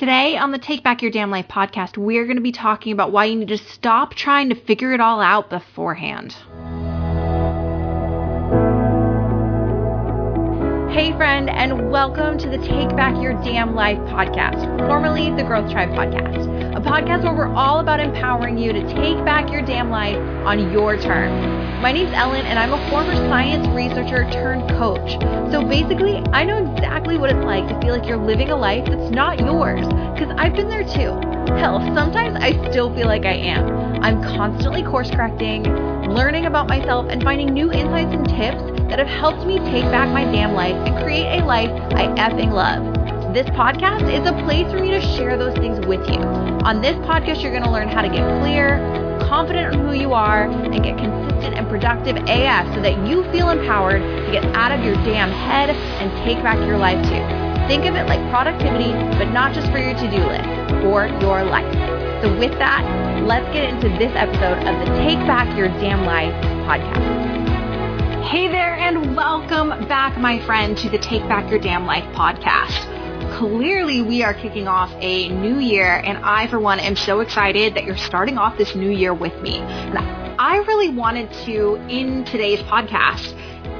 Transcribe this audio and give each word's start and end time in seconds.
Today 0.00 0.38
on 0.38 0.50
the 0.50 0.58
Take 0.58 0.82
Back 0.82 1.02
Your 1.02 1.10
Damn 1.10 1.30
Life 1.30 1.48
podcast, 1.48 1.98
we're 1.98 2.24
going 2.24 2.38
to 2.38 2.42
be 2.42 2.52
talking 2.52 2.94
about 2.94 3.12
why 3.12 3.26
you 3.26 3.36
need 3.36 3.48
to 3.48 3.58
stop 3.58 4.14
trying 4.14 4.48
to 4.48 4.54
figure 4.54 4.94
it 4.94 5.00
all 5.02 5.20
out 5.20 5.50
beforehand. 5.50 6.32
Hey, 10.90 11.12
friend, 11.12 11.50
and 11.50 11.90
welcome 11.90 12.38
to 12.38 12.48
the 12.48 12.56
Take 12.56 12.96
Back 12.96 13.22
Your 13.22 13.34
Damn 13.44 13.74
Life 13.74 13.98
podcast, 14.08 14.78
formerly 14.88 15.36
the 15.36 15.44
Growth 15.46 15.70
Tribe 15.70 15.90
podcast, 15.90 16.59
a 16.70 16.80
podcast 16.80 17.24
where 17.24 17.34
we're 17.34 17.52
all 17.52 17.80
about 17.80 17.98
empowering 17.98 18.56
you 18.56 18.72
to 18.72 18.80
take 18.94 19.24
back 19.24 19.50
your 19.50 19.60
damn 19.60 19.90
life 19.90 20.16
on 20.46 20.70
your 20.70 20.96
terms. 20.96 21.82
My 21.82 21.90
name's 21.90 22.12
Ellyn, 22.12 22.44
and 22.44 22.60
I'm 22.60 22.72
a 22.72 22.90
former 22.90 23.16
science 23.16 23.66
researcher 23.74 24.30
turned 24.30 24.70
coach. 24.78 25.10
So 25.50 25.66
basically, 25.66 26.18
I 26.32 26.44
know 26.44 26.72
exactly 26.72 27.18
what 27.18 27.28
it's 27.30 27.44
like 27.44 27.66
to 27.66 27.80
feel 27.80 27.98
like 27.98 28.06
you're 28.06 28.24
living 28.24 28.50
a 28.50 28.56
life 28.56 28.84
that's 28.86 29.10
not 29.10 29.40
yours, 29.40 29.84
because 30.14 30.32
I've 30.38 30.54
been 30.54 30.68
there 30.68 30.84
too. 30.84 31.10
Hell, 31.58 31.80
sometimes 31.92 32.36
I 32.40 32.52
still 32.70 32.94
feel 32.94 33.08
like 33.08 33.24
I 33.24 33.34
am. 33.34 34.00
I'm 34.00 34.22
constantly 34.22 34.84
course 34.84 35.10
correcting, 35.10 35.64
learning 36.14 36.46
about 36.46 36.68
myself, 36.68 37.06
and 37.10 37.20
finding 37.24 37.52
new 37.52 37.72
insights 37.72 38.14
and 38.14 38.28
tips 38.28 38.62
that 38.88 39.00
have 39.00 39.08
helped 39.08 39.44
me 39.44 39.58
take 39.58 39.90
back 39.90 40.08
my 40.10 40.22
damn 40.22 40.54
life 40.54 40.76
and 40.86 41.02
create 41.02 41.40
a 41.40 41.44
life 41.44 41.70
I 41.94 42.06
effing 42.14 42.52
love. 42.52 42.99
This 43.32 43.46
podcast 43.50 44.10
is 44.12 44.26
a 44.26 44.32
place 44.42 44.66
for 44.72 44.80
me 44.80 44.90
to 44.90 45.00
share 45.00 45.38
those 45.38 45.56
things 45.58 45.78
with 45.86 46.00
you. 46.08 46.18
On 46.66 46.82
this 46.82 46.96
podcast, 47.06 47.40
you're 47.44 47.52
going 47.52 47.62
to 47.62 47.70
learn 47.70 47.86
how 47.86 48.02
to 48.02 48.08
get 48.08 48.26
clear, 48.42 48.78
confident 49.22 49.72
in 49.72 49.86
who 49.86 49.92
you 49.94 50.12
are, 50.12 50.50
and 50.50 50.82
get 50.82 50.98
consistent 50.98 51.54
and 51.54 51.68
productive 51.68 52.16
AF 52.16 52.74
so 52.74 52.82
that 52.82 53.06
you 53.06 53.22
feel 53.30 53.50
empowered 53.50 54.02
to 54.02 54.32
get 54.32 54.44
out 54.56 54.72
of 54.72 54.84
your 54.84 54.96
damn 55.06 55.30
head 55.30 55.70
and 55.70 56.10
take 56.24 56.42
back 56.42 56.58
your 56.66 56.76
life 56.76 56.98
too. 57.04 57.22
Think 57.68 57.86
of 57.86 57.94
it 57.94 58.08
like 58.08 58.18
productivity, 58.30 58.90
but 59.16 59.30
not 59.30 59.54
just 59.54 59.70
for 59.70 59.78
your 59.78 59.94
to 59.94 60.10
do 60.10 60.18
list, 60.26 60.82
for 60.82 61.06
your 61.22 61.44
life. 61.44 61.72
So, 62.22 62.36
with 62.36 62.58
that, 62.58 62.82
let's 63.22 63.46
get 63.54 63.62
into 63.72 63.90
this 63.96 64.10
episode 64.16 64.58
of 64.66 64.74
the 64.80 64.86
Take 65.06 65.24
Back 65.30 65.56
Your 65.56 65.68
Damn 65.78 66.04
Life 66.04 66.34
podcast. 66.66 68.26
Hey 68.26 68.48
there, 68.48 68.74
and 68.74 69.14
welcome 69.14 69.68
back, 69.86 70.18
my 70.18 70.44
friend, 70.44 70.76
to 70.78 70.90
the 70.90 70.98
Take 70.98 71.22
Back 71.28 71.48
Your 71.48 71.60
Damn 71.60 71.86
Life 71.86 72.04
podcast. 72.16 72.99
Clearly, 73.40 74.02
we 74.02 74.22
are 74.22 74.34
kicking 74.34 74.68
off 74.68 74.92
a 75.00 75.30
new 75.30 75.60
year, 75.60 76.02
and 76.04 76.18
I, 76.18 76.46
for 76.48 76.60
one, 76.60 76.78
am 76.78 76.94
so 76.94 77.20
excited 77.20 77.74
that 77.74 77.84
you're 77.84 77.96
starting 77.96 78.36
off 78.36 78.58
this 78.58 78.74
new 78.74 78.90
year 78.90 79.14
with 79.14 79.32
me. 79.40 79.60
I 79.60 80.62
really 80.68 80.90
wanted 80.90 81.32
to, 81.46 81.76
in 81.88 82.26
today's 82.26 82.58
podcast, 82.64 83.34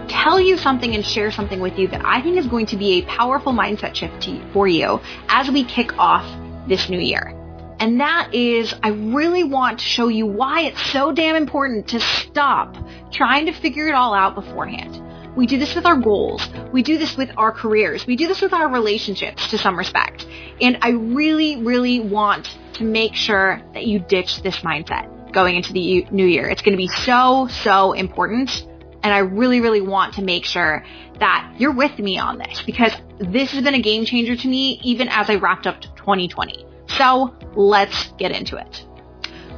tell 0.09 0.41
you 0.41 0.57
something 0.57 0.95
and 0.95 1.05
share 1.05 1.31
something 1.31 1.61
with 1.61 1.79
you 1.79 1.89
that 1.89 2.03
I 2.07 2.23
think 2.23 2.39
is 2.39 2.47
going 2.47 2.65
to 2.69 2.79
be 2.79 3.01
a 3.01 3.03
powerful 3.05 3.53
mindset 3.53 3.95
shift 3.95 4.27
for 4.55 4.67
you 4.67 4.99
as 5.29 5.51
we 5.51 5.63
kick 5.65 5.93
off 5.99 6.25
this 6.67 6.89
new 6.89 6.99
year. 6.99 7.37
And 7.81 8.01
that 8.01 8.35
is, 8.35 8.73
I 8.83 8.89
really 8.89 9.45
want 9.45 9.81
to 9.81 9.85
show 9.85 10.09
you 10.09 10.25
why 10.25 10.63
it's 10.63 10.81
so 10.91 11.13
damn 11.13 11.37
important 11.37 11.89
to 11.89 12.01
stop 12.01 12.79
trying 13.13 13.45
to 13.45 13.53
figure 13.53 13.89
it 13.89 13.95
all 13.95 14.15
out 14.15 14.35
beforehand. 14.35 15.03
We 15.37 15.47
do 15.47 15.59
this 15.59 15.75
with 15.75 15.87
our 15.87 15.97
goals. 15.97 16.49
We 16.73 16.83
do 16.83 16.99
this 16.99 17.17
with 17.17 17.31
our 17.37 17.53
careers. 17.53 18.07
We 18.07 18.17
do 18.17 18.27
this 18.27 18.41
with 18.41 18.53
our 18.53 18.69
relationships 18.69 19.49
to 19.51 19.59
some 19.59 19.77
respect. 19.79 20.27
And 20.61 20.79
I 20.83 20.91
really, 20.91 21.63
really 21.63 22.01
want 22.01 22.49
to 22.75 22.85
make 22.85 23.15
sure 23.15 23.63
that 23.75 23.87
you 23.87 24.01
ditch 24.01 24.43
this 24.43 24.57
mindset 24.59 25.33
going 25.33 25.57
into 25.57 25.73
the 25.73 26.07
new 26.11 26.27
year. 26.27 26.49
It's 26.49 26.63
going 26.63 26.73
to 26.73 26.79
be 26.79 26.89
so, 26.89 27.47
so 27.49 27.93
important. 27.93 28.67
And 29.03 29.15
I 29.15 29.19
really, 29.19 29.61
really 29.61 29.81
want 29.81 30.15
to 30.15 30.23
make 30.23 30.45
sure 30.45 30.85
that 31.21 31.55
you're 31.59 31.73
with 31.73 31.99
me 31.99 32.19
on 32.19 32.39
this 32.39 32.63
because 32.63 32.93
this 33.19 33.53
has 33.53 33.63
been 33.63 33.75
a 33.75 33.83
game 33.83 34.05
changer 34.05 34.35
to 34.35 34.49
me 34.49 34.81
even 34.83 35.09
as 35.09 35.31
I 35.31 35.37
wrapped 35.37 35.67
up 35.67 35.81
2020. 35.97 36.67
So 36.89 37.35
let's 37.55 38.13
get 38.19 38.33
into 38.33 38.57
it. 38.57 38.85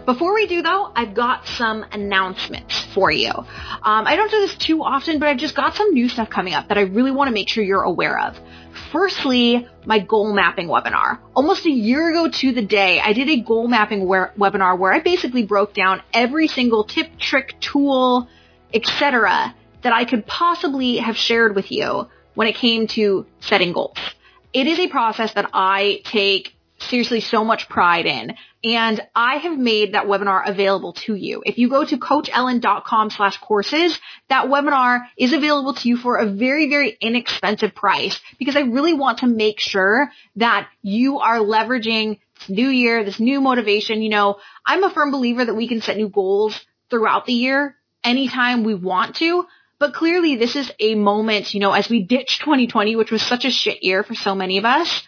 Before 0.05 0.35
we 0.35 0.49
do 0.49 0.63
though, 0.63 0.91
I've 0.97 1.15
got 1.15 1.47
some 1.47 1.87
announcements 1.93 2.81
for 2.93 3.13
you. 3.13 3.31
Um, 3.31 3.47
I 4.07 4.17
don't 4.17 4.31
do 4.31 4.41
this 4.41 4.57
too 4.57 4.83
often, 4.83 5.21
but 5.21 5.29
I've 5.29 5.37
just 5.37 5.55
got 5.55 5.77
some 5.77 5.93
new 5.93 6.09
stuff 6.09 6.29
coming 6.29 6.55
up 6.55 6.69
that 6.69 6.79
I 6.79 6.83
really 6.83 7.13
want 7.13 7.29
to 7.29 7.33
make 7.33 7.49
sure 7.49 7.63
you're 7.63 7.83
aware 7.83 8.19
of. 8.19 8.39
Firstly, 8.91 9.69
my 9.85 10.01
goal 10.01 10.35
mapping 10.35 10.67
webinar. 10.67 11.19
Almost 11.35 11.67
a 11.67 11.71
year 11.71 12.11
ago 12.11 12.29
to 12.29 12.53
the 12.53 12.63
day, 12.63 13.01
I 13.01 13.13
did 13.13 13.29
a 13.29 13.41
goal 13.43 13.69
mapping 13.69 14.01
webinar 14.07 14.77
where 14.77 14.93
I 14.93 15.01
basically 15.01 15.45
broke 15.45 15.73
down 15.73 16.03
every 16.13 16.49
single 16.49 16.83
tip, 16.83 17.17
trick, 17.19 17.55
tool, 17.61 18.29
etc. 18.75 19.55
that 19.83 19.93
I 19.93 20.05
could 20.05 20.27
possibly 20.27 20.97
have 20.97 21.17
shared 21.17 21.55
with 21.55 21.71
you 21.71 22.09
when 22.35 22.49
it 22.49 22.57
came 22.57 22.89
to 22.89 23.25
setting 23.39 23.73
goals. 23.73 23.99
It 24.53 24.67
is 24.67 24.81
a 24.81 24.89
process 24.89 25.33
that 25.35 25.49
I 25.55 26.01
take 26.05 26.57
seriously 26.89 27.21
so 27.21 27.45
much 27.45 27.69
pride 27.69 28.07
in. 28.07 28.35
And 28.65 29.01
I 29.15 29.37
have 29.37 29.59
made 29.59 29.95
that 29.95 30.07
webinar 30.07 30.49
available 30.49 30.93
to 31.05 31.15
you. 31.15 31.43
If 31.45 31.59
you 31.59 31.69
go 31.69 31.85
to 31.85 31.97
coachellyn.com 31.99 33.11
slash 33.11 33.37
courses, 33.39 33.99
that 34.29 34.47
webinar 34.47 35.01
is 35.17 35.33
available 35.33 35.75
to 35.75 35.89
you 35.89 35.97
for 35.97 36.17
a 36.17 36.27
very, 36.27 36.69
very 36.69 36.97
inexpensive 37.01 37.75
price 37.75 38.21
because 38.39 38.57
I 38.57 38.61
really 38.61 38.95
want 38.95 39.19
to 39.19 39.27
make 39.27 39.61
sure 39.61 40.11
that 40.37 40.69
you 40.83 41.19
are 41.19 41.39
leveraging 41.39 42.19
this 42.39 42.49
new 42.49 42.69
year, 42.69 43.05
this 43.05 43.21
new 43.21 43.41
motivation. 43.41 44.03
You 44.03 44.11
know, 44.11 44.37
I'm 44.65 44.85
a 44.85 44.91
firm 44.91 45.11
believer 45.11 45.45
that 45.45 45.55
we 45.55 45.69
can 45.69 45.81
set 45.81 45.97
new 45.97 46.09
goals 46.09 46.59
throughout 46.91 47.27
the 47.27 47.33
year 47.33 47.77
anytime 48.05 48.65
we 48.65 48.75
want 48.75 49.17
to. 49.17 49.47
But 49.79 49.95
clearly 49.95 50.37
this 50.37 50.55
is 50.55 50.71
a 50.79 50.95
moment, 50.95 51.55
you 51.55 51.61
know, 51.61 51.73
as 51.73 51.89
we 51.89 52.05
ditch 52.05 52.39
2020, 52.39 52.95
which 52.95 53.11
was 53.11 53.21
such 53.21 53.45
a 53.45 53.51
shit 53.51 53.83
year 53.83 54.05
for 54.05 54.15
so 54.15 54.33
many 54.33 54.59
of 54.59 54.65
us, 54.65 55.03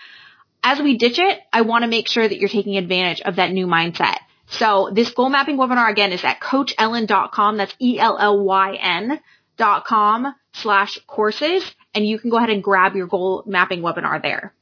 as 0.65 0.81
we 0.81 0.97
ditch 0.97 1.19
it, 1.19 1.41
I 1.53 1.61
want 1.61 1.83
to 1.85 1.89
make 1.89 2.09
sure 2.09 2.27
that 2.27 2.39
you're 2.39 2.49
taking 2.49 2.79
advantage 2.79 3.21
of 3.21 3.37
that 3.37 3.53
new 3.53 3.67
mindset. 3.67 4.17
So 4.49 4.91
this 4.93 5.11
goal 5.11 5.29
mapping 5.29 5.59
webinar 5.59 5.91
again 5.91 6.13
is 6.13 6.25
at 6.25 6.41
coachellyn.com. 6.41 7.57
That's 7.59 7.75
E-L-L-Y-N 7.79 9.21
dot 9.57 9.85
com 9.85 10.35
slash 10.55 10.99
courses. 11.07 11.63
And 11.95 12.07
you 12.07 12.19
can 12.19 12.31
go 12.31 12.39
ahead 12.39 12.51
and 12.51 12.63
grab 12.63 12.97
your 12.97 13.07
goal 13.07 13.45
mapping 13.47 13.83
webinar 13.83 14.21
there. 14.21 14.55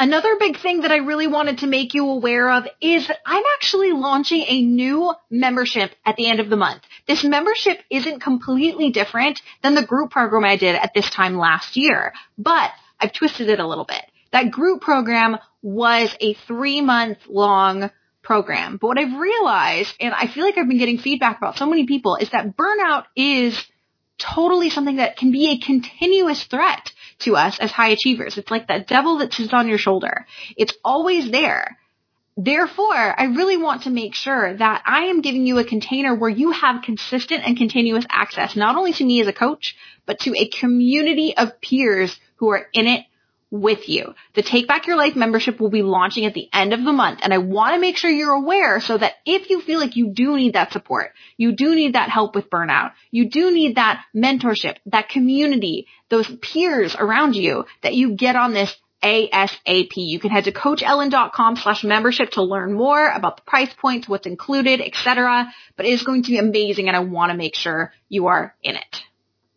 Another 0.00 0.36
big 0.38 0.58
thing 0.58 0.82
that 0.82 0.92
I 0.92 0.98
really 0.98 1.26
wanted 1.26 1.58
to 1.58 1.66
make 1.66 1.92
you 1.94 2.08
aware 2.08 2.50
of 2.50 2.68
is 2.80 3.10
I'm 3.26 3.42
actually 3.56 3.92
launching 3.92 4.44
a 4.46 4.62
new 4.62 5.12
membership 5.28 5.90
at 6.04 6.16
the 6.16 6.28
end 6.28 6.38
of 6.38 6.50
the 6.50 6.56
month. 6.56 6.82
This 7.06 7.24
membership 7.24 7.80
isn't 7.90 8.20
completely 8.20 8.90
different 8.90 9.40
than 9.62 9.74
the 9.74 9.84
group 9.84 10.10
program 10.10 10.44
I 10.44 10.56
did 10.56 10.76
at 10.76 10.94
this 10.94 11.10
time 11.10 11.36
last 11.36 11.76
year, 11.76 12.12
but 12.36 12.70
I've 13.00 13.12
twisted 13.12 13.48
it 13.48 13.58
a 13.58 13.66
little 13.66 13.84
bit. 13.84 14.02
That 14.30 14.50
group 14.50 14.80
program 14.80 15.38
was 15.62 16.14
a 16.20 16.34
three 16.34 16.80
month 16.80 17.18
long 17.28 17.90
program. 18.22 18.76
But 18.76 18.88
what 18.88 18.98
I've 18.98 19.18
realized, 19.18 19.94
and 20.00 20.12
I 20.12 20.26
feel 20.26 20.44
like 20.44 20.58
I've 20.58 20.68
been 20.68 20.78
getting 20.78 20.98
feedback 20.98 21.38
about 21.38 21.56
so 21.56 21.66
many 21.66 21.86
people, 21.86 22.16
is 22.16 22.30
that 22.30 22.56
burnout 22.56 23.04
is 23.16 23.58
totally 24.18 24.68
something 24.68 24.96
that 24.96 25.16
can 25.16 25.32
be 25.32 25.50
a 25.50 25.58
continuous 25.58 26.42
threat 26.44 26.92
to 27.20 27.36
us 27.36 27.58
as 27.58 27.70
high 27.70 27.88
achievers. 27.90 28.36
It's 28.36 28.50
like 28.50 28.68
that 28.68 28.86
devil 28.86 29.18
that 29.18 29.32
sits 29.32 29.54
on 29.54 29.68
your 29.68 29.78
shoulder. 29.78 30.26
It's 30.56 30.74
always 30.84 31.30
there. 31.30 31.78
Therefore, 32.36 32.94
I 32.94 33.24
really 33.34 33.56
want 33.56 33.82
to 33.82 33.90
make 33.90 34.14
sure 34.14 34.56
that 34.56 34.82
I 34.86 35.06
am 35.06 35.22
giving 35.22 35.46
you 35.46 35.58
a 35.58 35.64
container 35.64 36.14
where 36.14 36.30
you 36.30 36.52
have 36.52 36.82
consistent 36.82 37.42
and 37.44 37.56
continuous 37.56 38.04
access, 38.10 38.54
not 38.54 38.76
only 38.76 38.92
to 38.92 39.04
me 39.04 39.20
as 39.20 39.26
a 39.26 39.32
coach, 39.32 39.74
but 40.06 40.20
to 40.20 40.34
a 40.36 40.48
community 40.48 41.36
of 41.36 41.60
peers 41.60 42.16
who 42.36 42.50
are 42.50 42.66
in 42.72 42.86
it 42.86 43.04
with 43.50 43.88
you. 43.88 44.14
The 44.34 44.42
Take 44.42 44.68
Back 44.68 44.86
Your 44.86 44.96
Life 44.96 45.16
membership 45.16 45.58
will 45.58 45.70
be 45.70 45.82
launching 45.82 46.26
at 46.26 46.34
the 46.34 46.48
end 46.52 46.72
of 46.72 46.84
the 46.84 46.92
month 46.92 47.20
and 47.22 47.32
I 47.32 47.38
want 47.38 47.74
to 47.74 47.80
make 47.80 47.96
sure 47.96 48.10
you're 48.10 48.32
aware 48.32 48.80
so 48.80 48.98
that 48.98 49.14
if 49.24 49.48
you 49.48 49.60
feel 49.60 49.80
like 49.80 49.96
you 49.96 50.10
do 50.10 50.36
need 50.36 50.54
that 50.54 50.72
support, 50.72 51.12
you 51.36 51.52
do 51.52 51.74
need 51.74 51.94
that 51.94 52.10
help 52.10 52.34
with 52.34 52.50
burnout, 52.50 52.92
you 53.10 53.30
do 53.30 53.50
need 53.50 53.76
that 53.76 54.04
mentorship, 54.14 54.76
that 54.86 55.08
community, 55.08 55.86
those 56.10 56.30
peers 56.42 56.94
around 56.94 57.36
you 57.36 57.64
that 57.82 57.94
you 57.94 58.14
get 58.16 58.36
on 58.36 58.52
this 58.52 58.74
ASAP. 59.02 59.92
You 59.96 60.18
can 60.18 60.30
head 60.30 60.44
to 60.44 60.52
coachellyn.com 60.52 61.56
slash 61.56 61.84
membership 61.84 62.30
to 62.32 62.42
learn 62.42 62.74
more 62.74 63.08
about 63.08 63.36
the 63.36 63.42
price 63.42 63.72
points, 63.72 64.08
what's 64.08 64.26
included, 64.26 64.80
etc. 64.80 65.52
But 65.76 65.86
it 65.86 65.92
is 65.92 66.02
going 66.02 66.24
to 66.24 66.30
be 66.30 66.38
amazing 66.38 66.88
and 66.88 66.96
I 66.96 67.00
want 67.00 67.30
to 67.30 67.38
make 67.38 67.54
sure 67.54 67.92
you 68.08 68.26
are 68.26 68.54
in 68.62 68.76
it. 68.76 69.02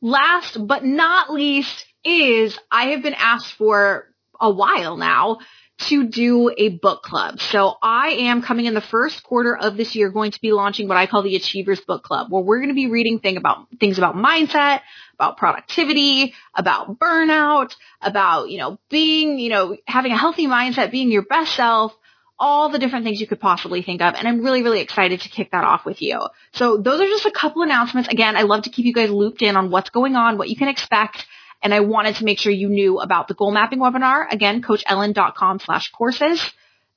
Last 0.01 0.57
but 0.65 0.83
not 0.83 1.31
least, 1.31 1.85
is 2.03 2.57
I 2.71 2.87
have 2.87 3.03
been 3.03 3.15
asked 3.15 3.53
for 3.53 4.07
a 4.39 4.51
while 4.51 4.97
now 4.97 5.39
to 5.87 6.07
do 6.07 6.51
a 6.55 6.69
book 6.69 7.01
club. 7.01 7.41
So 7.41 7.75
I 7.81 8.09
am 8.09 8.41
coming 8.41 8.65
in 8.65 8.73
the 8.73 8.81
first 8.81 9.23
quarter 9.23 9.55
of 9.55 9.77
this 9.77 9.95
year 9.95 10.11
going 10.11 10.31
to 10.31 10.41
be 10.41 10.51
launching 10.51 10.87
what 10.87 10.97
I 10.97 11.07
call 11.07 11.23
the 11.23 11.35
Achievers 11.35 11.81
Book 11.81 12.03
Club, 12.03 12.31
where 12.31 12.43
we're 12.43 12.59
going 12.59 12.69
to 12.69 12.75
be 12.75 12.87
reading 12.87 13.19
thing 13.19 13.37
about 13.37 13.67
things 13.79 13.97
about 13.97 14.15
mindset, 14.15 14.81
about 15.15 15.37
productivity, 15.37 16.33
about 16.55 16.99
burnout, 16.99 17.75
about, 18.01 18.49
you 18.49 18.59
know, 18.59 18.79
being, 18.89 19.39
you 19.39 19.49
know, 19.49 19.75
having 19.87 20.11
a 20.11 20.17
healthy 20.17 20.45
mindset, 20.45 20.91
being 20.91 21.11
your 21.11 21.23
best 21.23 21.55
self, 21.55 21.95
all 22.37 22.69
the 22.69 22.79
different 22.79 23.05
things 23.05 23.19
you 23.19 23.27
could 23.27 23.39
possibly 23.39 23.81
think 23.81 24.01
of. 24.01 24.13
And 24.15 24.27
I'm 24.27 24.43
really, 24.43 24.61
really 24.61 24.81
excited 24.81 25.21
to 25.21 25.29
kick 25.29 25.51
that 25.51 25.63
off 25.63 25.85
with 25.85 26.01
you. 26.01 26.19
So 26.53 26.77
those 26.77 27.01
are 27.01 27.07
just 27.07 27.25
a 27.25 27.31
couple 27.31 27.63
announcements. 27.63 28.09
Again, 28.09 28.35
I 28.35 28.43
love 28.43 28.63
to 28.63 28.69
keep 28.69 28.85
you 28.85 28.93
guys 28.93 29.09
looped 29.09 29.41
in 29.41 29.55
on 29.55 29.71
what's 29.71 29.89
going 29.89 30.15
on, 30.15 30.37
what 30.37 30.49
you 30.49 30.55
can 30.55 30.67
expect 30.67 31.25
and 31.61 31.73
I 31.73 31.81
wanted 31.81 32.15
to 32.15 32.25
make 32.25 32.39
sure 32.39 32.51
you 32.51 32.69
knew 32.69 32.99
about 32.99 33.27
the 33.27 33.33
goal 33.33 33.51
mapping 33.51 33.79
webinar. 33.79 34.25
Again, 34.31 34.61
coachellyn.com 34.61 35.59
slash 35.59 35.91
courses, 35.91 36.43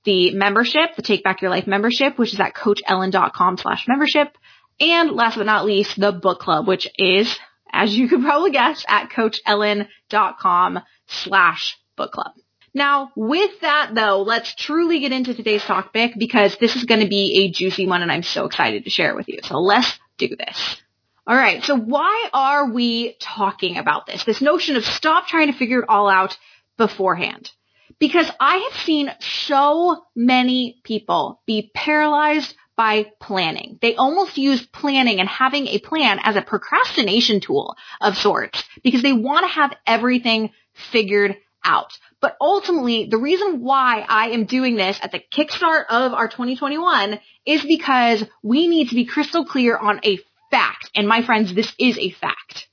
the 0.04 0.34
membership, 0.34 0.96
the 0.96 1.02
Take 1.02 1.24
Back 1.24 1.42
Your 1.42 1.50
Life 1.50 1.66
membership, 1.66 2.18
which 2.18 2.32
is 2.32 2.40
at 2.40 2.54
coachellyn.com 2.54 3.58
slash 3.58 3.86
membership. 3.88 4.36
And 4.80 5.12
last 5.12 5.36
but 5.36 5.46
not 5.46 5.64
least, 5.64 5.98
the 5.98 6.12
book 6.12 6.40
club, 6.40 6.66
which 6.66 6.88
is, 6.98 7.38
as 7.72 7.96
you 7.96 8.08
could 8.08 8.22
probably 8.22 8.50
guess, 8.50 8.84
at 8.88 9.10
coachellyn.com 9.10 10.80
slash 11.06 11.76
book 11.96 12.12
club. 12.12 12.32
Now, 12.76 13.12
with 13.14 13.60
that 13.60 13.92
though, 13.94 14.22
let's 14.22 14.52
truly 14.54 14.98
get 14.98 15.12
into 15.12 15.32
today's 15.32 15.62
topic 15.62 16.14
because 16.18 16.56
this 16.56 16.74
is 16.74 16.84
going 16.84 17.00
to 17.02 17.08
be 17.08 17.44
a 17.44 17.52
juicy 17.52 17.86
one 17.86 18.02
and 18.02 18.10
I'm 18.10 18.24
so 18.24 18.46
excited 18.46 18.84
to 18.84 18.90
share 18.90 19.10
it 19.10 19.16
with 19.16 19.28
you. 19.28 19.38
So 19.44 19.58
let's 19.58 19.96
do 20.18 20.28
this. 20.28 20.82
All 21.26 21.36
right. 21.36 21.64
So 21.64 21.76
why 21.76 22.28
are 22.32 22.70
we 22.70 23.16
talking 23.18 23.78
about 23.78 24.06
this? 24.06 24.24
This 24.24 24.42
notion 24.42 24.76
of 24.76 24.84
stop 24.84 25.26
trying 25.26 25.50
to 25.50 25.58
figure 25.58 25.80
it 25.80 25.88
all 25.88 26.08
out 26.08 26.36
beforehand. 26.76 27.50
Because 27.98 28.30
I 28.40 28.56
have 28.56 28.82
seen 28.82 29.10
so 29.20 30.04
many 30.14 30.80
people 30.84 31.40
be 31.46 31.70
paralyzed 31.74 32.54
by 32.76 33.06
planning. 33.20 33.78
They 33.80 33.94
almost 33.94 34.36
use 34.36 34.66
planning 34.66 35.20
and 35.20 35.28
having 35.28 35.68
a 35.68 35.78
plan 35.78 36.18
as 36.22 36.36
a 36.36 36.42
procrastination 36.42 37.40
tool 37.40 37.76
of 38.00 38.16
sorts 38.16 38.64
because 38.82 39.02
they 39.02 39.12
want 39.12 39.46
to 39.46 39.52
have 39.52 39.76
everything 39.86 40.50
figured 40.90 41.36
out. 41.64 41.96
But 42.20 42.36
ultimately, 42.40 43.06
the 43.06 43.18
reason 43.18 43.62
why 43.62 44.04
I 44.06 44.30
am 44.30 44.44
doing 44.44 44.76
this 44.76 44.98
at 45.02 45.12
the 45.12 45.22
kickstart 45.32 45.84
of 45.88 46.12
our 46.12 46.28
2021 46.28 47.20
is 47.46 47.62
because 47.62 48.24
we 48.42 48.66
need 48.66 48.88
to 48.88 48.94
be 48.94 49.04
crystal 49.04 49.44
clear 49.44 49.76
on 49.76 50.00
a 50.04 50.18
fact. 50.54 50.90
And 50.94 51.08
my 51.08 51.22
friends, 51.22 51.52
this 51.52 51.72
is 51.78 51.98
a 51.98 52.10
fact. 52.10 52.68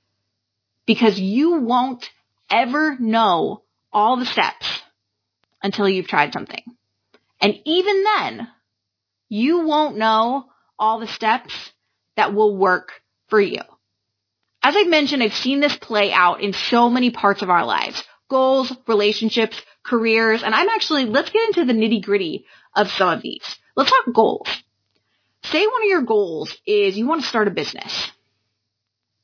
Because 0.86 1.19
you 1.19 1.62
won't 1.62 2.07
ever 2.50 2.95
know 3.00 3.63
all 3.92 4.18
the 4.18 4.25
steps 4.25 4.81
until 5.63 5.89
you've 5.89 6.07
tried 6.07 6.33
something. 6.33 6.63
And 7.42 7.56
even 7.66 8.04
then, 8.04 8.48
you 9.30 9.66
won't 9.66 9.98
know 9.98 10.45
all 10.78 11.00
the 11.00 11.07
steps 11.07 11.72
that 12.16 12.33
will 12.33 12.56
work 12.56 12.92
for 13.30 13.42
you. 13.42 13.62
As 14.62 14.75
I've 14.75 14.88
mentioned, 14.88 15.24
I've 15.24 15.33
seen 15.33 15.60
this 15.60 15.75
play 15.75 16.13
out 16.13 16.42
in 16.42 16.54
so 16.54 16.89
many 16.89 17.10
parts 17.10 17.42
of 17.42 17.50
our 17.50 17.66
lives. 17.66 18.04
Goals, 18.30 18.72
relationships, 18.88 19.60
careers, 19.83 20.44
and 20.44 20.54
I'm 20.54 20.69
actually, 20.69 21.06
let's 21.06 21.31
get 21.31 21.48
into 21.48 21.66
the 21.66 21.74
nitty 21.74 22.04
gritty 22.04 22.45
of 22.75 22.92
some 22.92 23.10
of 23.10 23.24
these. 23.24 23.57
Let's 23.75 23.89
talk 23.89 24.13
goals. 24.13 24.48
Say 25.43 25.65
one 25.65 25.83
of 25.83 25.89
your 25.89 26.03
goals 26.03 26.55
is 26.65 26.97
you 26.97 27.07
want 27.07 27.21
to 27.21 27.27
start 27.27 27.47
a 27.47 27.51
business. 27.51 28.11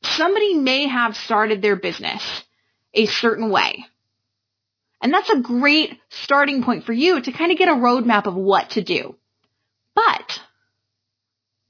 Somebody 0.03 0.55
may 0.55 0.87
have 0.87 1.15
started 1.15 1.61
their 1.61 1.75
business 1.75 2.43
a 2.93 3.05
certain 3.05 3.49
way. 3.49 3.85
And 5.01 5.13
that's 5.13 5.29
a 5.29 5.39
great 5.39 5.99
starting 6.09 6.63
point 6.63 6.85
for 6.85 6.93
you 6.93 7.21
to 7.21 7.31
kind 7.31 7.51
of 7.51 7.57
get 7.57 7.69
a 7.69 7.73
roadmap 7.73 8.25
of 8.25 8.35
what 8.35 8.71
to 8.71 8.81
do. 8.81 9.15
But 9.93 10.41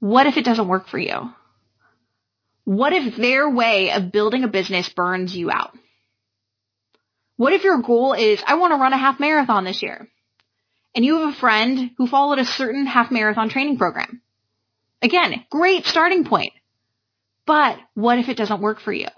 what 0.00 0.26
if 0.26 0.36
it 0.36 0.44
doesn't 0.44 0.68
work 0.68 0.88
for 0.88 0.98
you? 0.98 1.32
What 2.64 2.92
if 2.92 3.16
their 3.16 3.48
way 3.48 3.92
of 3.92 4.12
building 4.12 4.44
a 4.44 4.48
business 4.48 4.88
burns 4.88 5.36
you 5.36 5.50
out? 5.50 5.76
What 7.36 7.52
if 7.52 7.64
your 7.64 7.80
goal 7.82 8.14
is, 8.14 8.42
I 8.46 8.54
want 8.54 8.72
to 8.72 8.78
run 8.78 8.92
a 8.92 8.98
half 8.98 9.20
marathon 9.20 9.64
this 9.64 9.82
year? 9.82 10.08
And 10.94 11.04
you 11.04 11.18
have 11.20 11.34
a 11.34 11.38
friend 11.38 11.92
who 11.96 12.06
followed 12.06 12.38
a 12.38 12.44
certain 12.44 12.86
half 12.86 13.10
marathon 13.10 13.48
training 13.48 13.78
program. 13.78 14.22
Again, 15.02 15.44
great 15.50 15.86
starting 15.86 16.24
point. 16.24 16.52
But 17.46 17.78
what 17.94 18.18
if 18.18 18.28
it 18.28 18.36
doesn't 18.36 18.60
work 18.60 18.80
for 18.80 18.92
you? 18.92 19.08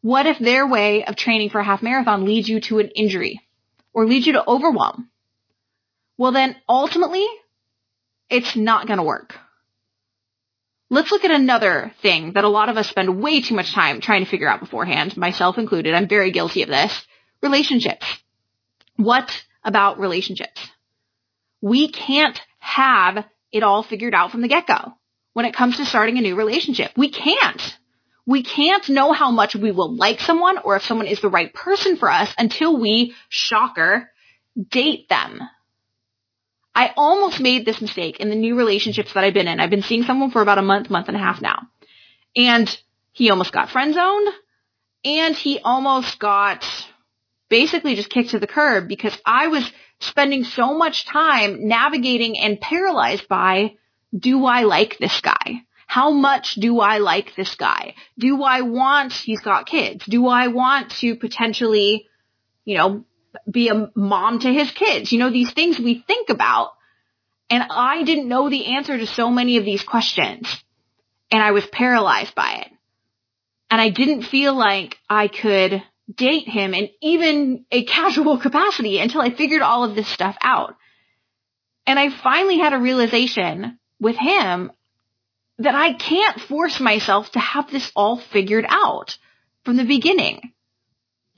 What 0.00 0.26
if 0.26 0.38
their 0.38 0.66
way 0.66 1.04
of 1.04 1.16
training 1.16 1.50
for 1.50 1.58
a 1.58 1.64
half 1.64 1.82
marathon 1.82 2.24
leads 2.24 2.48
you 2.48 2.60
to 2.62 2.78
an 2.78 2.88
injury 2.94 3.40
or 3.92 4.06
leads 4.06 4.26
you 4.26 4.34
to 4.34 4.48
overwhelm? 4.48 5.10
Well, 6.16 6.32
then 6.32 6.56
ultimately, 6.68 7.26
it's 8.30 8.56
not 8.56 8.86
going 8.86 8.98
to 8.98 9.04
work. 9.04 9.34
Let's 10.90 11.10
look 11.10 11.24
at 11.24 11.30
another 11.30 11.92
thing 12.00 12.32
that 12.32 12.44
a 12.44 12.48
lot 12.48 12.68
of 12.68 12.76
us 12.76 12.88
spend 12.88 13.20
way 13.20 13.42
too 13.42 13.54
much 13.54 13.72
time 13.72 14.00
trying 14.00 14.24
to 14.24 14.30
figure 14.30 14.48
out 14.48 14.60
beforehand, 14.60 15.16
myself 15.16 15.58
included. 15.58 15.94
I'm 15.94 16.08
very 16.08 16.30
guilty 16.30 16.62
of 16.62 16.68
this. 16.68 17.06
Relationships. 17.42 18.06
What 18.96 19.30
about 19.64 19.98
relationships? 19.98 20.60
We 21.60 21.88
can't 21.88 22.40
have 22.58 23.26
it 23.52 23.62
all 23.62 23.82
figured 23.82 24.14
out 24.14 24.30
from 24.30 24.42
the 24.42 24.48
get-go 24.48 24.94
when 25.38 25.46
it 25.46 25.54
comes 25.54 25.76
to 25.76 25.86
starting 25.86 26.18
a 26.18 26.20
new 26.20 26.34
relationship. 26.34 26.90
We 26.96 27.10
can't. 27.10 27.78
We 28.26 28.42
can't 28.42 28.88
know 28.88 29.12
how 29.12 29.30
much 29.30 29.54
we 29.54 29.70
will 29.70 29.94
like 29.94 30.18
someone 30.18 30.58
or 30.58 30.74
if 30.74 30.82
someone 30.82 31.06
is 31.06 31.20
the 31.20 31.28
right 31.28 31.54
person 31.54 31.96
for 31.96 32.10
us 32.10 32.34
until 32.36 32.76
we, 32.76 33.14
shocker, 33.28 34.10
date 34.58 35.08
them. 35.08 35.40
I 36.74 36.92
almost 36.96 37.38
made 37.38 37.64
this 37.64 37.80
mistake 37.80 38.18
in 38.18 38.30
the 38.30 38.34
new 38.34 38.56
relationships 38.56 39.12
that 39.12 39.22
I've 39.22 39.32
been 39.32 39.46
in. 39.46 39.60
I've 39.60 39.70
been 39.70 39.82
seeing 39.82 40.02
someone 40.02 40.32
for 40.32 40.42
about 40.42 40.58
a 40.58 40.62
month, 40.62 40.90
month 40.90 41.06
and 41.06 41.16
a 41.16 41.20
half 41.20 41.40
now. 41.40 41.68
And 42.34 42.68
he 43.12 43.30
almost 43.30 43.52
got 43.52 43.70
friend 43.70 43.94
zoned 43.94 44.34
and 45.04 45.36
he 45.36 45.60
almost 45.60 46.18
got 46.18 46.66
basically 47.48 47.94
just 47.94 48.10
kicked 48.10 48.30
to 48.30 48.40
the 48.40 48.48
curb 48.48 48.88
because 48.88 49.16
I 49.24 49.46
was 49.46 49.70
spending 50.00 50.42
so 50.42 50.76
much 50.76 51.06
time 51.06 51.68
navigating 51.68 52.40
and 52.40 52.60
paralyzed 52.60 53.28
by 53.28 53.76
do 54.16 54.44
I 54.44 54.62
like 54.62 54.98
this 54.98 55.20
guy? 55.20 55.62
How 55.86 56.10
much 56.10 56.54
do 56.56 56.80
I 56.80 56.98
like 56.98 57.34
this 57.34 57.54
guy? 57.54 57.94
Do 58.18 58.42
I 58.42 58.60
want, 58.60 59.12
he's 59.12 59.40
got 59.40 59.66
kids. 59.66 60.04
Do 60.04 60.28
I 60.28 60.48
want 60.48 60.90
to 61.00 61.16
potentially, 61.16 62.06
you 62.64 62.76
know, 62.76 63.04
be 63.50 63.68
a 63.68 63.90
mom 63.94 64.40
to 64.40 64.52
his 64.52 64.70
kids? 64.70 65.12
You 65.12 65.18
know, 65.18 65.30
these 65.30 65.52
things 65.52 65.78
we 65.78 66.04
think 66.06 66.28
about. 66.28 66.72
And 67.48 67.64
I 67.70 68.02
didn't 68.02 68.28
know 68.28 68.50
the 68.50 68.66
answer 68.74 68.98
to 68.98 69.06
so 69.06 69.30
many 69.30 69.56
of 69.56 69.64
these 69.64 69.82
questions. 69.82 70.62
And 71.30 71.42
I 71.42 71.52
was 71.52 71.66
paralyzed 71.66 72.34
by 72.34 72.64
it. 72.66 72.72
And 73.70 73.80
I 73.80 73.88
didn't 73.88 74.22
feel 74.22 74.54
like 74.54 74.98
I 75.08 75.28
could 75.28 75.82
date 76.14 76.48
him 76.48 76.74
in 76.74 76.90
even 77.00 77.64
a 77.70 77.84
casual 77.86 78.38
capacity 78.38 78.98
until 78.98 79.20
I 79.20 79.30
figured 79.30 79.62
all 79.62 79.84
of 79.84 79.94
this 79.94 80.08
stuff 80.08 80.36
out. 80.42 80.74
And 81.86 81.98
I 81.98 82.10
finally 82.10 82.58
had 82.58 82.74
a 82.74 82.78
realization 82.78 83.78
with 84.00 84.16
him 84.16 84.72
that 85.58 85.74
I 85.74 85.92
can't 85.92 86.40
force 86.40 86.80
myself 86.80 87.32
to 87.32 87.40
have 87.40 87.70
this 87.70 87.90
all 87.96 88.18
figured 88.18 88.66
out 88.68 89.18
from 89.64 89.76
the 89.76 89.84
beginning. 89.84 90.52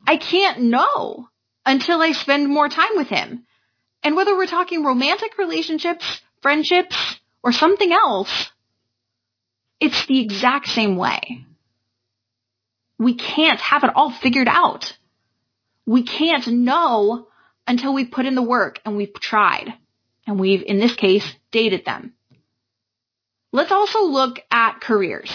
I 0.06 0.16
can't 0.16 0.62
know 0.62 1.28
until 1.64 2.00
I 2.00 2.12
spend 2.12 2.48
more 2.48 2.68
time 2.68 2.96
with 2.96 3.08
him. 3.08 3.44
And 4.02 4.16
whether 4.16 4.36
we're 4.36 4.46
talking 4.46 4.84
romantic 4.84 5.38
relationships, 5.38 6.20
friendships, 6.42 6.96
or 7.42 7.52
something 7.52 7.92
else, 7.92 8.50
it's 9.78 10.06
the 10.06 10.20
exact 10.20 10.68
same 10.68 10.96
way. 10.96 11.44
We 12.98 13.14
can't 13.14 13.60
have 13.60 13.84
it 13.84 13.90
all 13.94 14.10
figured 14.10 14.48
out. 14.48 14.96
We 15.86 16.02
can't 16.02 16.46
know 16.46 17.28
until 17.66 17.94
we 17.94 18.04
put 18.04 18.26
in 18.26 18.34
the 18.34 18.42
work 18.42 18.80
and 18.84 18.96
we've 18.96 19.14
tried. 19.14 19.72
And 20.26 20.38
we've, 20.38 20.62
in 20.62 20.78
this 20.78 20.94
case, 20.94 21.26
dated 21.50 21.84
them. 21.84 22.12
Let's 23.52 23.72
also 23.72 24.04
look 24.04 24.40
at 24.50 24.80
careers. 24.80 25.30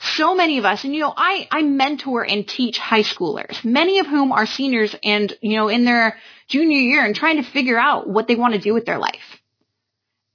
So 0.00 0.34
many 0.34 0.58
of 0.58 0.64
us, 0.64 0.82
and 0.84 0.94
you 0.94 1.00
know, 1.00 1.14
I, 1.16 1.46
I 1.50 1.62
mentor 1.62 2.24
and 2.24 2.46
teach 2.46 2.78
high 2.78 3.02
schoolers, 3.02 3.64
many 3.64 4.00
of 4.00 4.06
whom 4.06 4.32
are 4.32 4.46
seniors 4.46 4.96
and, 5.04 5.32
you 5.40 5.56
know, 5.56 5.68
in 5.68 5.84
their 5.84 6.16
junior 6.48 6.78
year 6.78 7.04
and 7.04 7.14
trying 7.14 7.36
to 7.36 7.48
figure 7.48 7.78
out 7.78 8.08
what 8.08 8.26
they 8.26 8.34
want 8.34 8.54
to 8.54 8.60
do 8.60 8.74
with 8.74 8.84
their 8.84 8.98
life. 8.98 9.40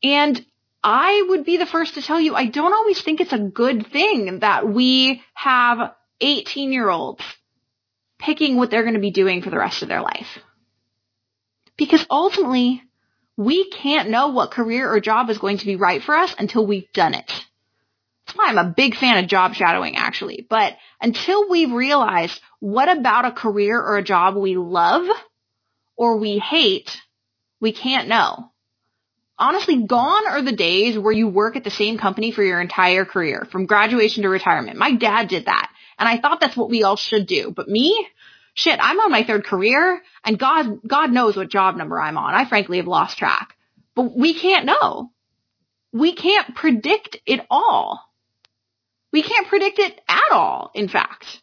And 0.04 0.46
I 0.84 1.26
would 1.30 1.44
be 1.44 1.58
the 1.58 1.66
first 1.66 1.96
to 1.96 2.02
tell 2.02 2.20
you, 2.20 2.34
I 2.34 2.46
don't 2.46 2.74
always 2.74 3.02
think 3.02 3.20
it's 3.20 3.34
a 3.34 3.40
good 3.40 3.88
thing 3.88 4.40
that 4.40 4.68
we 4.68 5.22
have 5.34 5.94
18 6.22 6.72
year 6.72 6.90
olds 6.90 7.22
picking 8.20 8.56
what 8.56 8.72
they're 8.72 8.84
going 8.84 8.94
to 8.94 9.00
be 9.00 9.12
doing 9.12 9.42
for 9.42 9.50
the 9.50 9.58
rest 9.58 9.82
of 9.82 9.90
their 9.90 10.02
life. 10.02 10.40
Because 11.78 12.06
ultimately, 12.10 12.82
we 13.38 13.70
can't 13.70 14.10
know 14.10 14.30
what 14.30 14.52
career 14.52 14.92
or 14.92 15.00
job 15.00 15.30
is 15.30 15.38
going 15.38 15.60
to 15.60 15.66
be 15.66 15.76
right 15.76 16.02
for 16.02 16.16
us 16.16 16.36
until 16.38 16.66
we've 16.66 16.92
done 16.92 17.14
it. 17.14 17.32
That's 18.26 18.38
why 18.38 18.48
I'm 18.48 18.58
a 18.58 18.74
big 18.76 18.96
fan 18.96 19.24
of 19.24 19.30
job 19.30 19.54
shadowing 19.54 19.96
actually. 19.96 20.46
But 20.50 20.76
until 21.02 21.50
we've 21.50 21.72
realized 21.72 22.42
what 22.60 22.90
about 22.90 23.26
a 23.26 23.32
career 23.32 23.80
or 23.80 23.98
a 23.98 24.04
job 24.04 24.36
we 24.36 24.58
love 24.58 25.08
or 25.96 26.18
we 26.18 26.40
hate, 26.40 26.98
we 27.62 27.72
can't 27.72 28.10
know. 28.10 28.52
Honestly, 29.40 29.84
gone 29.84 30.28
are 30.28 30.42
the 30.42 30.52
days 30.52 30.98
where 30.98 31.14
you 31.14 31.28
work 31.28 31.56
at 31.56 31.64
the 31.64 31.70
same 31.70 32.00
company 32.00 32.32
for 32.32 32.44
your 32.44 32.60
entire 32.60 33.06
career, 33.06 33.48
from 33.52 33.68
graduation 33.68 34.24
to 34.24 34.30
retirement. 34.30 34.80
My 34.80 34.94
dad 34.94 35.28
did 35.28 35.46
that. 35.46 35.72
And 36.00 36.10
I 36.10 36.18
thought 36.20 36.40
that's 36.40 36.58
what 36.58 36.70
we 36.70 36.84
all 36.84 36.96
should 36.96 37.28
do. 37.28 37.52
But 37.56 37.68
me, 37.68 38.08
shit, 38.58 38.80
I'm 38.82 39.00
on 39.00 39.12
my 39.12 39.24
third 39.24 39.46
career 39.46 40.02
and 40.26 40.38
God, 40.38 40.80
God 40.86 41.12
knows 41.12 41.38
what 41.38 41.50
job 41.50 41.78
number 41.78 42.02
I'm 42.02 42.18
on. 42.18 42.34
I 42.34 42.46
frankly 42.46 42.78
have 42.78 42.88
lost 42.88 43.18
track, 43.18 43.56
but 43.96 44.18
we 44.18 44.34
can't 44.34 44.66
know. 44.66 45.12
We 45.94 46.14
can't 46.14 46.56
predict 46.56 47.18
it 47.26 47.42
all. 47.52 48.02
We 49.14 49.22
can't 49.22 49.48
predict 49.48 49.80
it 49.80 50.02
at 50.10 50.32
all, 50.32 50.72
in 50.74 50.90
fact. 50.90 51.40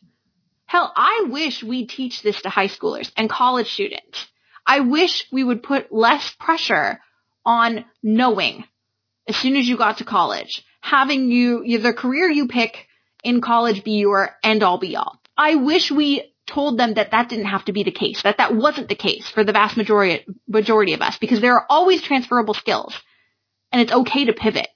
Hell, 0.66 0.92
I 0.94 1.26
wish 1.30 1.62
we 1.62 1.87
teach 1.87 2.21
this 2.23 2.42
to 2.42 2.50
high 2.50 2.68
schoolers 2.68 3.11
and 3.16 3.30
college 3.30 3.73
students. 3.73 4.26
I 4.66 4.80
wish 4.80 5.26
we 5.30 5.44
would 5.44 5.62
put 5.62 5.92
less 5.92 6.35
pressure 6.40 7.00
on 7.47 7.85
knowing 8.02 8.64
as 9.28 9.37
soon 9.37 9.56
as 9.56 9.68
you 9.68 9.76
got 9.76 9.99
to 9.99 10.04
college, 10.04 10.64
having 10.80 11.30
you, 11.30 11.78
the 11.78 11.92
career 11.92 12.28
you 12.28 12.49
pick 12.49 12.88
in 13.23 13.40
college 13.40 13.85
be 13.85 13.92
your 13.92 14.30
end 14.42 14.64
all 14.64 14.78
be 14.78 14.97
all. 14.97 15.21
I 15.37 15.54
wish 15.54 15.90
we 15.90 16.33
told 16.46 16.78
them 16.78 16.94
that 16.94 17.12
that 17.12 17.28
didn't 17.28 17.46
have 17.46 17.64
to 17.64 17.72
be 17.72 17.82
the 17.82 17.90
case, 17.90 18.22
that 18.22 18.38
that 18.38 18.54
wasn't 18.54 18.88
the 18.88 18.94
case 18.94 19.28
for 19.28 19.44
the 19.44 19.52
vast 19.52 19.76
majority, 19.76 20.24
majority 20.46 20.92
of 20.92 21.00
us 21.00 21.16
because 21.18 21.40
there 21.40 21.54
are 21.54 21.66
always 21.68 22.02
transferable 22.02 22.54
skills 22.54 22.94
and 23.72 23.80
it's 23.80 23.92
okay 23.92 24.26
to 24.26 24.32
pivot. 24.32 24.68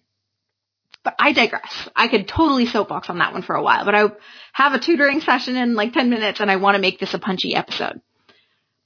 But 1.05 1.15
I 1.19 1.33
digress. 1.33 1.89
I 1.95 2.09
could 2.09 2.27
totally 2.27 2.67
soapbox 2.67 3.09
on 3.09 3.19
that 3.19 3.33
one 3.33 3.43
for 3.43 3.55
a 3.55 3.63
while, 3.63 3.85
but 3.85 3.95
I 3.95 4.11
have 4.53 4.73
a 4.73 4.79
tutoring 4.79 5.21
session 5.21 5.57
in 5.57 5.75
like 5.75 5.93
10 5.93 6.11
minutes 6.11 6.41
and 6.41 6.51
I 6.51 6.57
want 6.57 6.75
to 6.75 6.81
make 6.81 6.99
this 6.99 7.15
a 7.15 7.19
punchy 7.19 7.55
episode. 7.55 8.01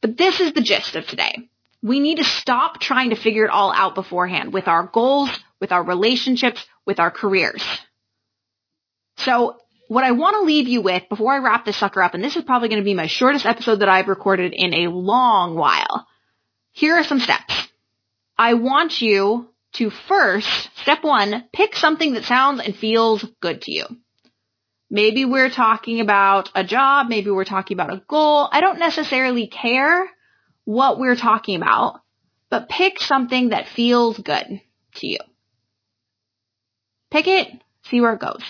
But 0.01 0.17
this 0.17 0.41
is 0.41 0.53
the 0.53 0.61
gist 0.61 0.97
of 0.97 1.07
today. 1.07 1.49
We 1.83 2.01
need 2.01 2.19
to 2.19 2.25
stop 2.25 2.81
trying 2.81 3.11
to 3.11 3.17
figure 3.17 3.45
it 3.45 3.51
all 3.51 3.73
out 3.73 3.95
beforehand 3.95 4.53
with 4.53 4.69
our 4.69 4.87
goals, 4.87 5.31
with 5.61 5.73
our 5.73 5.83
relationships, 5.83 6.65
with 6.85 7.01
our 7.01 7.11
careers. 7.11 7.65
So 9.19 9.57
what 9.93 10.05
I 10.05 10.13
want 10.13 10.37
to 10.37 10.47
leave 10.47 10.69
you 10.69 10.81
with 10.81 11.07
before 11.11 11.35
I 11.35 11.39
wrap 11.39 11.67
this 11.67 11.77
sucker 11.77 12.03
up, 12.03 12.15
and 12.15 12.25
this 12.25 12.35
is 12.35 12.45
probably 12.45 12.69
going 12.69 12.81
to 12.81 12.85
be 12.85 12.95
my 12.95 13.09
shortest 13.09 13.45
episode 13.45 13.81
that 13.81 13.91
I've 13.91 14.09
recorded 14.09 14.55
in 14.57 14.73
a 14.73 14.89
long 14.89 15.55
while. 15.55 16.07
Here 16.71 16.97
are 16.97 17.05
some 17.05 17.21
steps. 17.21 17.69
I 18.39 18.55
want 18.55 19.03
you 19.03 19.51
to 19.75 19.91
first, 19.91 20.71
step 20.79 21.05
one, 21.05 21.45
pick 21.53 21.77
something 21.77 22.15
that 22.15 22.25
sounds 22.25 22.63
and 22.65 22.75
feels 22.75 23.23
good 23.41 23.61
to 23.63 23.73
you. 23.73 23.85
Maybe 24.89 25.27
we're 25.27 25.51
talking 25.51 26.01
about 26.01 26.49
a 26.55 26.65
job, 26.65 27.09
maybe 27.09 27.31
we're 27.31 27.45
talking 27.45 27.77
about 27.77 27.93
a 27.93 28.03
goal. 28.09 28.49
I 28.51 28.63
don't 28.63 28.79
necessarily 28.79 29.47
care 29.47 30.09
what 30.65 30.99
we're 30.99 31.17
talking 31.17 31.57
about, 31.57 32.01
but 32.49 32.71
pick 32.71 32.99
something 32.99 33.51
that 33.51 33.69
feels 33.69 34.19
good 34.19 34.63
to 34.95 35.07
you. 35.07 35.19
Pick 37.11 37.27
it, 37.27 37.49
see 37.85 38.01
where 38.01 38.15
it 38.15 38.21
goes. 38.21 38.43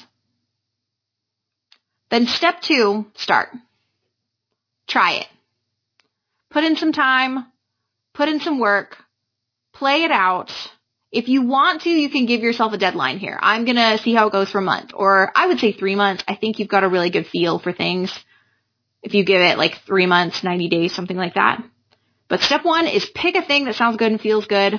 Then 2.13 2.27
step 2.27 2.61
two, 2.61 3.07
start. 3.15 3.49
Try 4.87 5.13
it. 5.13 5.27
Put 6.51 6.63
in 6.63 6.77
some 6.77 6.93
time, 6.93 7.47
put 8.13 8.29
in 8.29 8.39
some 8.41 8.59
work, 8.59 8.99
play 9.73 10.03
it 10.05 10.11
out. 10.11 10.53
If 11.11 11.31
you 11.31 11.41
want 11.41 11.81
to, 11.83 11.89
you 11.89 12.11
can 12.11 12.27
give 12.27 12.43
yourself 12.43 12.75
a 12.75 12.77
deadline 12.77 13.19
here. 13.19 13.39
I'm 13.41 13.65
gonna 13.65 13.97
see 13.97 14.13
how 14.13 14.27
it 14.27 14.33
goes 14.33 14.51
for 14.51 14.59
a 14.59 14.63
month, 14.63 14.91
or 14.95 15.33
I 15.35 15.47
would 15.47 15.59
say 15.59 15.73
three 15.73 15.95
months. 15.95 16.23
I 16.29 16.35
think 16.35 16.59
you've 16.59 16.69
got 16.69 16.85
a 16.85 16.89
really 16.91 17.09
good 17.09 17.29
feel 17.29 17.59
for 17.59 17.73
things. 17.73 18.13
If 19.03 19.15
you 19.15 19.25
give 19.25 19.41
it 19.41 19.57
like 19.57 19.79
three 19.87 20.05
months, 20.05 20.45
90 20.45 20.69
days, 20.69 20.93
something 20.93 21.17
like 21.17 21.37
that. 21.37 21.65
But 22.29 22.43
step 22.43 22.63
one 22.63 22.89
is 22.89 23.07
pick 23.07 23.37
a 23.37 23.43
thing 23.43 23.65
that 23.65 23.75
sounds 23.75 23.97
good 23.97 24.13
and 24.13 24.21
feels 24.21 24.45
good. 24.45 24.79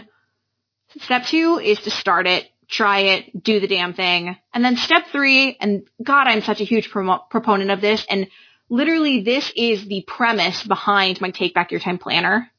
Step 1.00 1.26
two 1.26 1.58
is 1.58 1.80
to 1.80 1.90
start 1.90 2.28
it 2.28 2.48
try 2.68 3.00
it, 3.00 3.44
do 3.44 3.60
the 3.60 3.68
damn 3.68 3.94
thing. 3.94 4.36
And 4.54 4.64
then 4.64 4.78
step 4.78 5.08
three, 5.12 5.58
and 5.60 5.84
God, 6.02 6.28
I'm 6.28 6.42
such 6.42 6.62
a 6.62 6.66
huge 6.66 6.90
proponent 6.90 7.72
of 7.72 7.82
this, 7.82 8.06
and 8.10 8.28
literally 8.70 9.22
this 9.22 9.52
is 9.56 9.86
the 9.86 10.04
premise 10.08 10.64
behind 10.64 11.22
my 11.22 11.32
Take 11.32 11.54
Back 11.54 11.72
Your 11.72 11.80
Time 11.80 11.98
planner. 11.98 12.50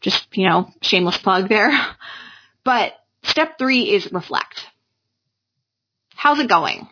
Just, 0.00 0.26
you 0.36 0.48
know, 0.48 0.70
shameless 0.80 1.18
plug 1.18 1.48
there. 1.48 1.70
But 2.64 2.92
step 3.24 3.58
three 3.58 3.90
is 3.90 4.12
reflect. 4.12 4.64
How's 6.14 6.38
it 6.38 6.48
going? 6.48 6.88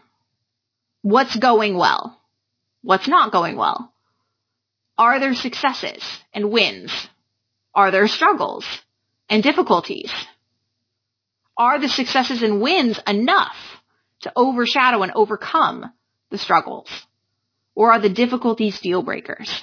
What's 1.03 1.37
going 1.37 1.77
well? 1.77 2.21
What's 2.83 3.07
not 3.07 3.31
going 3.31 3.57
well? 3.57 3.93
Are 4.99 5.21
there 5.21 5.35
successes 5.35 6.03
and 6.35 6.51
wins? 6.51 6.93
Are 7.75 7.91
there 7.91 8.09
struggles 8.09 8.65
and 9.29 9.43
difficulties? 9.43 10.11
Are 11.61 11.79
the 11.79 11.91
successes 11.91 12.43
and 12.43 12.63
wins 12.63 12.99
enough 13.07 13.55
to 14.23 14.33
overshadow 14.35 15.03
and 15.03 15.13
overcome 15.15 15.93
the 16.31 16.39
struggles? 16.39 16.89
Or 17.75 17.93
are 17.93 18.01
the 18.01 18.09
difficulties 18.09 18.81
deal 18.81 19.03
breakers? 19.03 19.63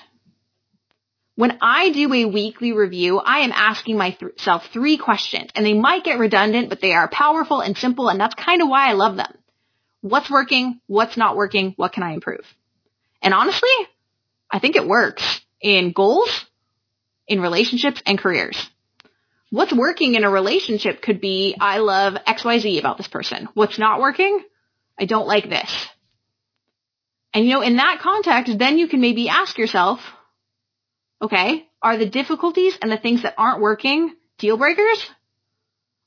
When 1.34 1.58
I 1.60 1.90
do 1.90 2.14
a 2.14 2.26
weekly 2.26 2.72
review, 2.72 3.18
I 3.18 3.40
am 3.40 3.52
asking 3.52 3.98
myself 3.98 4.68
three 4.72 4.98
questions 4.98 5.50
and 5.56 5.66
they 5.66 5.74
might 5.74 6.04
get 6.04 6.20
redundant, 6.20 6.70
but 6.70 6.82
they 6.82 6.94
are 6.94 7.08
powerful 7.08 7.62
and 7.62 7.76
simple 7.76 8.10
and 8.10 8.20
that's 8.20 8.36
kind 8.36 8.62
of 8.62 8.70
why 8.70 8.90
I 8.90 8.94
love 8.94 9.16
them. 9.16 9.34
What's 10.02 10.30
working? 10.30 10.80
What's 10.86 11.18
not 11.18 11.36
working? 11.36 11.74
What 11.78 11.94
can 11.94 12.04
I 12.04 12.14
improve? 12.14 12.46
And 13.24 13.34
honestly, 13.34 13.72
I 14.52 14.60
think 14.60 14.76
it 14.76 14.88
works 14.88 15.42
in 15.60 15.94
goals, 15.94 16.46
in 17.28 17.42
relationships 17.42 18.04
and 18.06 18.20
careers. 18.20 18.70
What's 19.50 19.74
working 19.74 20.16
in 20.16 20.26
a 20.26 20.30
relationship 20.30 21.02
could 21.02 21.22
be, 21.22 21.56
I 21.60 21.78
love 21.78 22.16
XYZ 22.28 22.80
about 22.80 22.98
this 22.98 23.08
person. 23.08 23.48
What's 23.54 23.80
not 23.80 24.02
working? 24.02 24.44
I 25.00 25.06
don't 25.06 25.28
like 25.28 25.50
this. 25.50 25.88
And 27.34 27.46
you 27.46 27.52
know, 27.52 27.62
in 27.62 27.78
that 27.78 28.00
context, 28.02 28.58
then 28.58 28.78
you 28.78 28.88
can 28.88 29.00
maybe 29.00 29.30
ask 29.30 29.58
yourself, 29.58 30.00
okay, 31.22 31.66
are 31.82 31.98
the 31.98 32.10
difficulties 32.10 32.78
and 32.82 32.92
the 32.92 32.98
things 32.98 33.24
that 33.24 33.36
aren't 33.38 33.62
working 33.62 34.14
deal 34.38 34.58
breakers? 34.58 35.10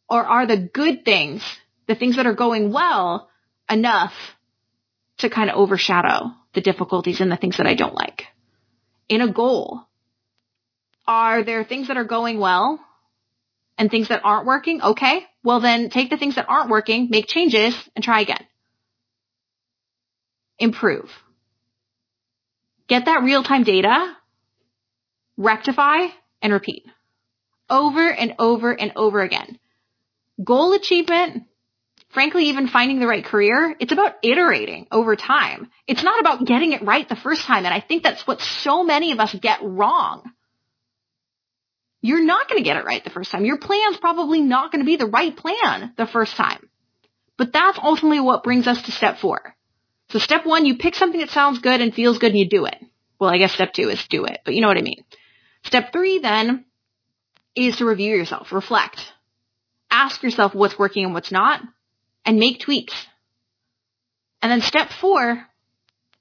Or 0.09 0.23
are 0.25 0.47
the 0.47 0.57
good 0.59 1.05
things, 1.05 1.43
the 1.87 1.95
things 1.95 2.17
that 2.17 2.27
are 2.27 2.35
going 2.35 2.73
well, 2.73 3.31
enough 3.71 4.13
to 5.19 5.31
kind 5.31 5.49
of 5.49 5.57
overshadow 5.57 6.33
the 6.53 6.61
difficulties 6.61 7.21
and 7.21 7.31
the 7.31 7.37
things 7.37 7.57
that 7.57 7.67
I 7.67 7.75
don't 7.75 7.95
like? 7.95 8.25
In 9.09 9.21
a 9.23 9.33
goal, 9.33 9.87
are 11.07 11.43
there 11.43 11.65
things 11.65 11.89
that 11.89 11.97
are 11.97 12.05
going 12.05 12.39
well 12.39 12.81
and 13.81 13.91
things 13.91 14.09
that 14.09 14.21
aren't 14.23 14.45
working, 14.45 14.83
okay, 14.83 15.25
well 15.43 15.59
then 15.59 15.89
take 15.89 16.11
the 16.11 16.19
things 16.19 16.35
that 16.35 16.45
aren't 16.51 16.69
working, 16.69 17.09
make 17.11 17.27
changes, 17.27 17.75
and 17.97 18.05
try 18.05 18.21
again. 18.21 18.45
Improve. 20.59 21.11
Get 22.89 23.07
that 23.07 23.23
real 23.23 23.43
time 23.43 23.65
data, 23.65 24.15
rectify, 25.39 26.09
and 26.43 26.53
repeat. 26.53 26.85
Over 27.71 28.07
and 28.13 28.35
over 28.39 28.79
and 28.79 28.93
over 28.97 29.23
again. 29.23 29.59
Goal 30.45 30.75
achievement, 30.75 31.45
frankly, 32.11 32.45
even 32.51 32.69
finding 32.69 33.01
the 33.01 33.07
right 33.07 33.25
career, 33.25 33.75
it's 33.81 33.93
about 33.93 34.17
iterating 34.23 34.89
over 34.93 35.17
time. 35.17 35.71
It's 35.87 36.03
not 36.03 36.21
about 36.21 36.45
getting 36.45 36.73
it 36.73 36.83
right 36.83 37.09
the 37.09 37.17
first 37.17 37.47
time, 37.47 37.65
and 37.65 37.73
I 37.73 37.81
think 37.81 38.03
that's 38.03 38.27
what 38.27 38.43
so 38.43 38.85
many 38.85 39.13
of 39.13 39.21
us 39.21 39.35
get 39.41 39.61
wrong 39.63 40.31
you're 42.03 42.25
not 42.25 42.49
going 42.49 42.59
to 42.59 42.65
get 42.65 42.77
it 42.77 42.85
right 42.85 43.03
the 43.05 43.11
first 43.11 43.31
time. 43.31 43.45
Your 43.45 43.59
plan's 43.59 43.99
probably 43.99 44.41
not 44.41 44.73
going 44.73 44.81
to 44.81 44.87
be 44.87 44.97
the 44.97 45.07
right 45.07 45.37
plan 45.37 45.93
the 45.97 46.07
first 46.07 46.35
time. 46.35 46.69
But 47.37 47.53
that's 47.53 47.79
ultimately 47.83 48.21
what 48.21 48.43
brings 48.43 48.67
us 48.67 48.83
to 48.83 48.93
step 48.93 49.19
four. 49.19 49.55
So 50.11 50.19
step 50.19 50.45
one, 50.45 50.67
you 50.67 50.77
pick 50.77 50.95
something 50.95 51.21
that 51.21 51.31
sounds 51.31 51.61
good 51.61 51.81
and 51.81 51.95
feels 51.95 52.19
good 52.19 52.31
and 52.31 52.39
you 52.39 52.49
do 52.49 52.65
it. 52.67 52.77
Well, 53.19 53.31
I 53.31 53.39
guess 53.39 53.53
step 53.53 53.73
two 53.73 53.89
is 53.89 54.05
do 54.09 54.25
it, 54.25 54.41
but 54.45 54.55
you 54.55 54.61
know 54.61 54.69
what 54.69 54.79
I 54.79 54.83
mean. 54.83 55.05
Step 55.65 55.93
three 55.93 56.19
then 56.19 56.65
is 57.55 57.77
to 57.77 57.85
review 57.85 58.17
yourself, 58.17 58.53
reflect, 58.53 59.01
ask 59.91 60.23
yourself 60.23 60.55
what's 60.55 60.79
working 60.79 61.05
and 61.05 61.15
what's 61.15 61.31
not, 61.31 61.61
and 62.25 62.39
make 62.39 62.61
tweaks. 62.61 62.95
And 64.43 64.51
then 64.51 64.63
step 64.63 64.91
four 65.01 65.47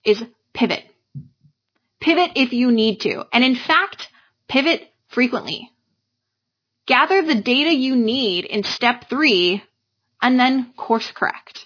is 0.04 0.22
pivot. 0.54 0.84
Pivot 2.02 2.32
if 2.36 2.52
you 2.52 2.72
need 2.72 3.02
to. 3.02 3.26
And 3.32 3.44
in 3.44 3.56
fact, 3.56 4.08
pivot 4.48 4.90
frequently. 5.10 5.72
Gather 6.88 7.22
the 7.22 7.36
data 7.36 7.74
you 7.74 7.96
need 7.96 8.46
in 8.46 8.64
step 8.64 9.10
three 9.10 9.62
and 10.22 10.40
then 10.40 10.74
course 10.76 11.12
correct. 11.12 11.66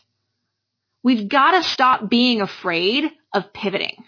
We've 1.03 1.29
got 1.29 1.51
to 1.51 1.63
stop 1.63 2.09
being 2.09 2.41
afraid 2.41 3.11
of 3.33 3.53
pivoting. 3.53 4.03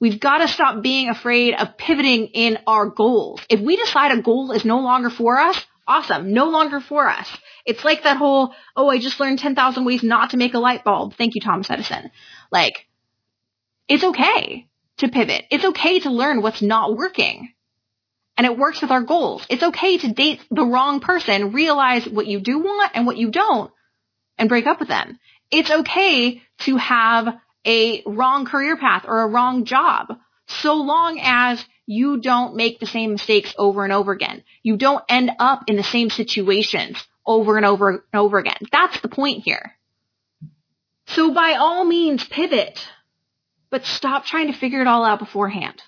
We've 0.00 0.20
got 0.20 0.38
to 0.38 0.48
stop 0.48 0.82
being 0.82 1.08
afraid 1.08 1.54
of 1.54 1.78
pivoting 1.78 2.26
in 2.28 2.58
our 2.66 2.86
goals. 2.86 3.40
If 3.48 3.60
we 3.60 3.76
decide 3.76 4.12
a 4.12 4.22
goal 4.22 4.52
is 4.52 4.64
no 4.64 4.80
longer 4.80 5.08
for 5.08 5.38
us, 5.38 5.64
awesome, 5.86 6.32
no 6.32 6.50
longer 6.50 6.80
for 6.80 7.08
us. 7.08 7.28
It's 7.64 7.84
like 7.84 8.02
that 8.02 8.18
whole, 8.18 8.54
oh, 8.76 8.88
I 8.88 8.98
just 8.98 9.20
learned 9.20 9.38
10,000 9.38 9.84
ways 9.84 10.02
not 10.02 10.30
to 10.30 10.36
make 10.36 10.54
a 10.54 10.58
light 10.58 10.84
bulb. 10.84 11.14
Thank 11.16 11.34
you, 11.34 11.40
Thomas 11.40 11.70
Edison. 11.70 12.10
Like, 12.50 12.86
it's 13.88 14.04
okay 14.04 14.68
to 14.98 15.08
pivot. 15.08 15.44
It's 15.50 15.64
okay 15.64 16.00
to 16.00 16.10
learn 16.10 16.42
what's 16.42 16.62
not 16.62 16.96
working 16.96 17.54
and 18.36 18.46
it 18.46 18.58
works 18.58 18.80
with 18.82 18.90
our 18.90 19.02
goals. 19.02 19.46
It's 19.48 19.62
okay 19.62 19.98
to 19.98 20.12
date 20.12 20.40
the 20.50 20.64
wrong 20.64 21.00
person, 21.00 21.52
realize 21.52 22.06
what 22.06 22.26
you 22.26 22.40
do 22.40 22.58
want 22.58 22.92
and 22.94 23.06
what 23.06 23.16
you 23.16 23.30
don't, 23.30 23.70
and 24.38 24.48
break 24.48 24.66
up 24.66 24.80
with 24.80 24.88
them. 24.88 25.18
It's 25.50 25.70
okay 25.70 26.42
to 26.60 26.76
have 26.76 27.34
a 27.64 28.02
wrong 28.04 28.44
career 28.44 28.76
path 28.76 29.04
or 29.06 29.22
a 29.22 29.28
wrong 29.28 29.64
job, 29.64 30.18
so 30.46 30.74
long 30.74 31.20
as 31.22 31.64
you 31.86 32.20
don't 32.20 32.56
make 32.56 32.80
the 32.80 32.86
same 32.86 33.12
mistakes 33.12 33.54
over 33.58 33.84
and 33.84 33.92
over 33.92 34.12
again. 34.12 34.42
You 34.62 34.76
don't 34.76 35.04
end 35.08 35.30
up 35.38 35.64
in 35.68 35.76
the 35.76 35.82
same 35.82 36.10
situations 36.10 37.02
over 37.26 37.56
and 37.56 37.64
over 37.64 37.90
and 37.90 38.00
over 38.14 38.38
again. 38.38 38.56
That's 38.72 39.00
the 39.00 39.08
point 39.08 39.42
here. 39.44 39.72
So 41.06 41.32
by 41.32 41.54
all 41.54 41.84
means 41.84 42.24
pivot, 42.24 42.86
but 43.70 43.84
stop 43.84 44.24
trying 44.24 44.52
to 44.52 44.58
figure 44.58 44.80
it 44.80 44.86
all 44.86 45.04
out 45.04 45.18
beforehand. 45.18 45.82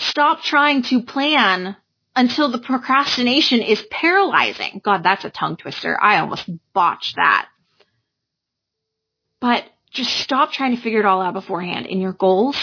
Stop 0.00 0.42
trying 0.42 0.82
to 0.84 1.02
plan 1.02 1.76
until 2.16 2.50
the 2.50 2.58
procrastination 2.58 3.60
is 3.60 3.82
paralyzing. 3.90 4.80
God, 4.82 5.02
that's 5.02 5.26
a 5.26 5.30
tongue 5.30 5.58
twister. 5.58 5.96
I 6.00 6.20
almost 6.20 6.48
botched 6.72 7.16
that. 7.16 7.48
But 9.40 9.64
just 9.90 10.10
stop 10.16 10.52
trying 10.52 10.74
to 10.74 10.80
figure 10.80 11.00
it 11.00 11.04
all 11.04 11.20
out 11.20 11.34
beforehand 11.34 11.86
in 11.86 12.00
your 12.00 12.14
goals, 12.14 12.56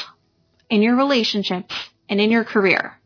in 0.69 0.81
your 0.81 0.95
relationships, 0.95 1.75
and 2.09 2.19
in 2.19 2.31
your 2.31 2.43
career. 2.43 2.97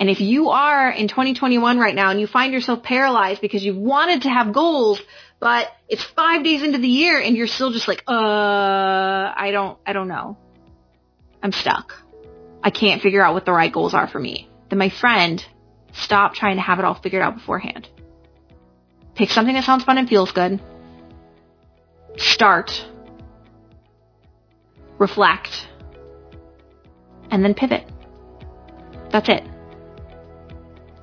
And 0.00 0.10
if 0.10 0.20
you 0.20 0.50
are 0.50 0.90
in 0.90 1.06
2021 1.06 1.78
right 1.78 1.94
now 1.94 2.10
and 2.10 2.20
you 2.20 2.26
find 2.26 2.52
yourself 2.52 2.82
paralyzed 2.82 3.40
because 3.40 3.64
you 3.64 3.76
wanted 3.76 4.22
to 4.22 4.28
have 4.28 4.52
goals, 4.52 5.00
but 5.38 5.70
it's 5.88 6.02
five 6.02 6.42
days 6.42 6.64
into 6.64 6.78
the 6.78 6.88
year 6.88 7.20
and 7.20 7.36
you're 7.36 7.46
still 7.46 7.70
just 7.70 7.86
like, 7.86 8.02
uh, 8.08 8.12
I 8.12 9.50
don't, 9.52 9.78
I 9.86 9.92
don't 9.92 10.08
know. 10.08 10.36
I'm 11.42 11.52
stuck. 11.52 11.94
I 12.66 12.70
can't 12.70 13.00
figure 13.00 13.22
out 13.22 13.32
what 13.32 13.44
the 13.44 13.52
right 13.52 13.72
goals 13.72 13.94
are 13.94 14.08
for 14.08 14.18
me. 14.18 14.50
Then 14.70 14.80
my 14.80 14.88
friend, 14.88 15.42
stop 15.92 16.34
trying 16.34 16.56
to 16.56 16.62
have 16.62 16.80
it 16.80 16.84
all 16.84 16.94
figured 16.94 17.22
out 17.22 17.36
beforehand. 17.36 17.88
Pick 19.14 19.30
something 19.30 19.54
that 19.54 19.62
sounds 19.62 19.84
fun 19.84 19.98
and 19.98 20.08
feels 20.08 20.32
good. 20.32 20.60
Start. 22.16 22.84
Reflect. 24.98 25.68
And 27.30 27.44
then 27.44 27.54
pivot. 27.54 27.88
That's 29.10 29.28
it. 29.28 29.44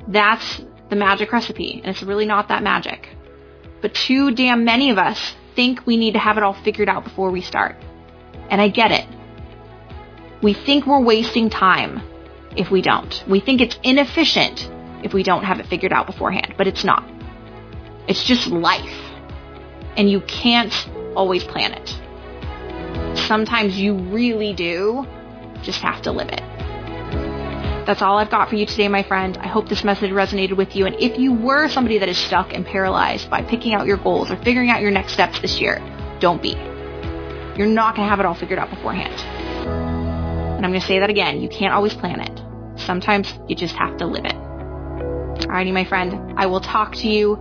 That's 0.10 0.62
the 0.89 0.98
magic 0.98 1.32
recipe, 1.32 1.79
and 1.82 1.96
it's 1.96 2.03
really 2.03 2.25
not 2.25 2.50
that 2.50 2.62
magic. 2.62 3.08
But 3.82 3.93
too 3.93 4.32
damn 4.32 4.65
many 4.65 4.89
of 4.89 4.98
us 4.98 5.34
think 5.55 5.86
we 5.86 5.96
need 5.96 6.12
to 6.12 6.20
have 6.20 6.36
it 6.36 6.43
all 6.43 6.62
figured 6.65 6.89
out 6.89 7.05
before 7.05 7.32
we 7.32 7.39
start. 7.39 7.77
And 8.50 8.62
I 8.62 8.67
get 8.67 8.91
it. 8.91 9.08
We 10.44 10.54
think 10.54 10.86
we're 10.86 11.00
wasting 11.00 11.50
time 11.50 12.02
if 12.58 12.70
we 12.70 12.82
don't. 12.82 13.24
We 13.30 13.40
think 13.40 13.62
it's 13.62 13.80
inefficient 13.82 14.70
if 15.02 15.14
we 15.14 15.24
don't 15.24 15.46
have 15.46 15.62
it 15.62 15.68
figured 15.68 15.94
out 15.94 16.06
beforehand, 16.06 16.56
but 16.58 16.68
it's 16.68 16.84
not. 16.84 17.10
It's 18.10 18.26
just 18.26 18.48
life. 18.48 18.94
And 19.96 20.12
you 20.12 20.20
can't 20.22 20.74
always 21.16 21.46
plan 21.46 21.72
it. 21.72 23.18
Sometimes 23.18 23.80
you 23.80 23.96
really 23.96 24.54
do 24.54 25.08
just 25.62 25.80
have 25.80 26.02
to 26.02 26.12
live 26.12 26.28
it. 26.28 26.42
That's 27.86 28.02
all 28.02 28.18
I've 28.18 28.30
got 28.30 28.50
for 28.50 28.56
you 28.56 28.66
today, 28.66 28.90
my 28.90 29.04
friend. 29.04 29.38
I 29.38 29.48
hope 29.48 29.70
this 29.70 29.86
message 29.86 30.12
resonated 30.12 30.58
with 30.58 30.76
you. 30.76 30.86
And 30.86 30.96
if 31.00 31.18
you 31.18 31.32
were 31.32 31.70
somebody 31.70 32.00
that 32.00 32.10
is 32.10 32.18
stuck 32.18 32.54
and 32.54 32.66
paralyzed 32.66 33.30
by 33.30 33.44
picking 33.44 33.74
out 33.74 33.88
your 33.88 33.98
goals 33.98 34.30
or 34.30 34.36
figuring 34.38 34.70
out 34.70 34.82
your 34.82 34.92
next 34.92 35.14
steps 35.14 35.40
this 35.40 35.62
year, 35.62 35.80
don't 36.20 36.42
be. 36.42 36.52
You're 37.58 37.68
not 37.68 37.96
going 37.96 38.06
to 38.06 38.10
have 38.10 38.20
it 38.20 38.26
all 38.26 38.36
figured 38.36 38.60
out 38.60 38.70
beforehand. 38.70 39.52
And 40.63 40.70
I'm 40.70 40.72
going 40.72 40.79
to 40.79 40.88
say 40.88 41.00
that 41.00 41.10
again. 41.10 41.41
You 41.41 41.50
can't 41.50 41.74
always 41.74 41.93
plan 41.93 42.22
it. 42.22 42.79
Sometimes 42.79 43.34
you 43.50 43.55
just 43.55 43.75
have 43.75 43.98
to 43.98 44.05
live 44.05 44.24
it. 44.24 44.36
Alrighty, 45.43 45.74
my 45.74 45.84
friend. 45.84 46.36
I 46.38 46.46
will 46.46 46.62
talk 46.62 46.96
to 47.00 47.10
you 47.10 47.36